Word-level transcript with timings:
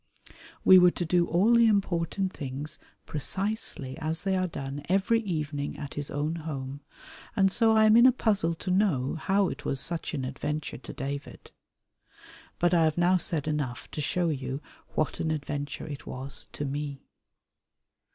We 0.65 0.79
were 0.79 0.89
to 0.89 1.05
do 1.05 1.27
all 1.27 1.53
the 1.53 1.67
important 1.67 2.33
things 2.33 2.79
precisely 3.05 3.95
as 3.99 4.23
they 4.23 4.35
are 4.35 4.47
done 4.47 4.81
every 4.89 5.19
evening 5.19 5.77
at 5.77 5.93
his 5.93 6.09
own 6.09 6.37
home, 6.37 6.81
and 7.35 7.51
so 7.51 7.73
I 7.73 7.85
am 7.85 7.95
in 7.95 8.07
a 8.07 8.11
puzzle 8.11 8.55
to 8.55 8.71
know 8.71 9.13
how 9.13 9.47
it 9.49 9.63
was 9.63 9.79
such 9.79 10.15
an 10.15 10.25
adventure 10.25 10.79
to 10.79 10.91
David. 10.91 11.51
But 12.57 12.73
I 12.73 12.85
have 12.85 12.97
now 12.97 13.17
said 13.17 13.47
enough 13.47 13.91
to 13.91 14.01
show 14.01 14.29
you 14.29 14.59
what 14.95 15.19
an 15.19 15.29
adventure 15.29 15.85
it 15.85 16.07
was 16.07 16.47
to 16.53 16.65
me. 16.65 17.03